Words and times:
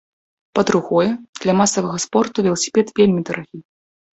Па-другое, 0.59 1.05
для 1.43 1.53
масавага 1.59 1.97
спорту 2.07 2.37
веласіпед 2.49 2.87
вельмі 2.97 3.21
дарагі. 3.29 3.57